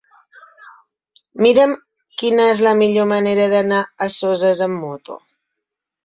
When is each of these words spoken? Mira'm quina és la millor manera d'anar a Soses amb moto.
Mira'm 1.45 1.73
quina 2.21 2.47
és 2.53 2.63
la 2.67 2.71
millor 2.79 3.07
manera 3.11 3.45
d'anar 3.51 3.81
a 4.05 4.09
Soses 4.15 4.63
amb 4.69 4.79
moto. 4.87 5.19